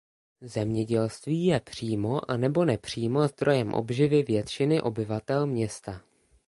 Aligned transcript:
Zemědělství 0.41 1.45
je 1.45 1.59
přímo 1.59 2.31
a 2.31 2.37
nebo 2.37 2.65
nepřímo 2.65 3.27
zdrojem 3.27 3.73
obživy 3.73 4.23
většiny 4.23 4.81
obyvatel 4.81 5.47
města. 5.47 6.01